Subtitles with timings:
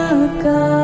[0.00, 0.79] Maka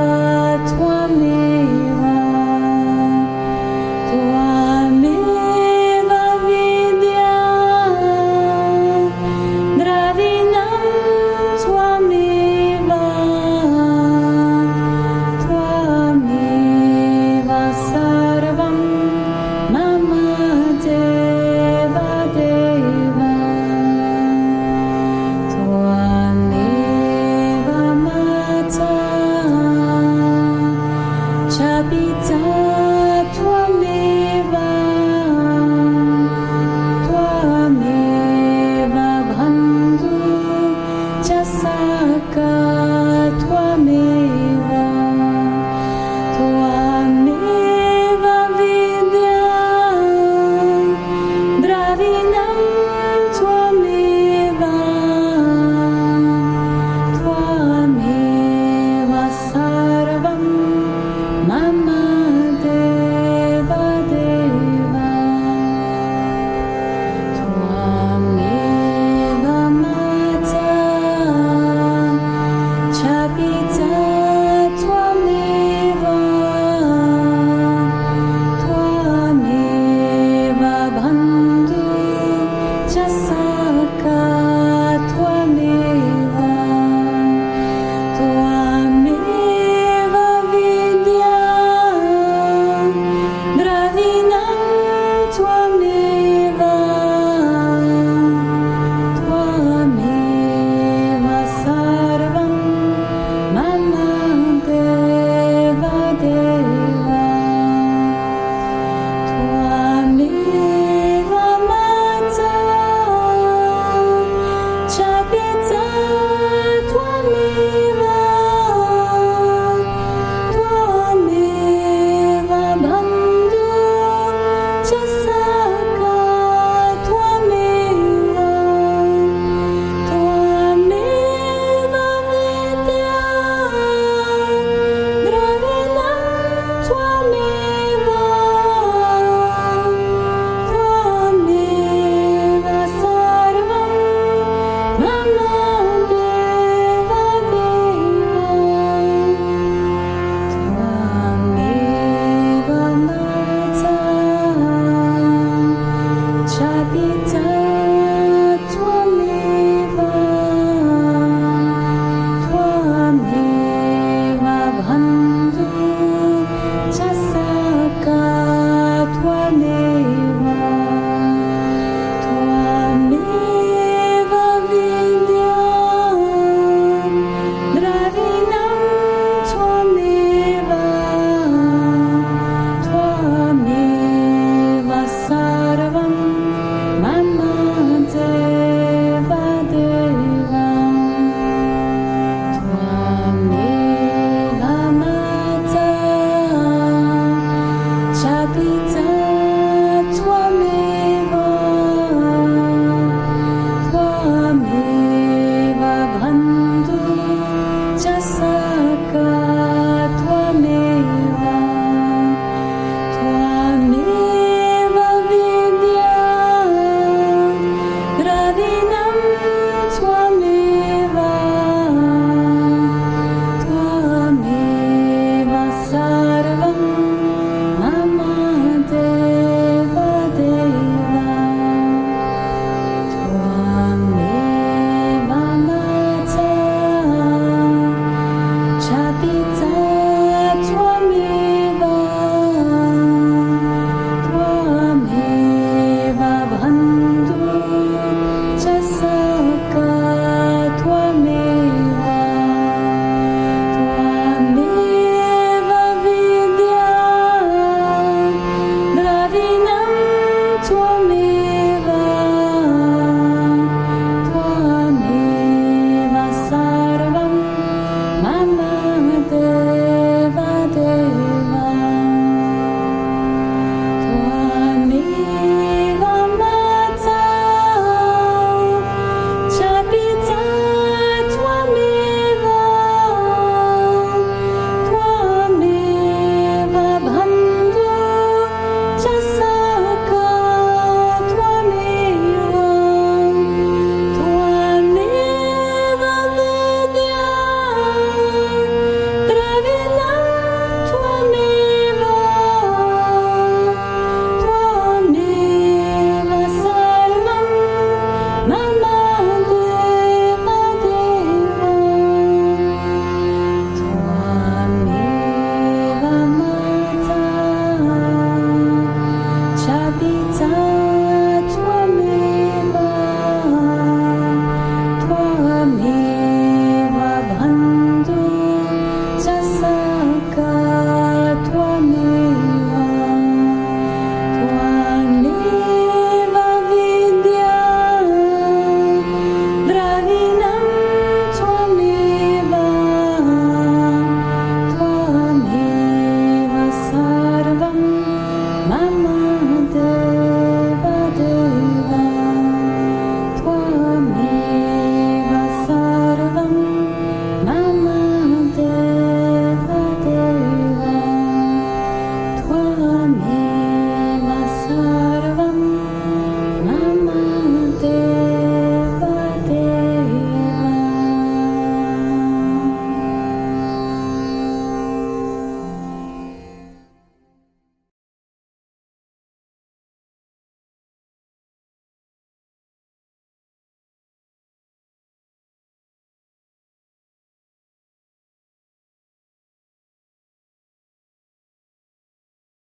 [156.96, 157.45] 你在。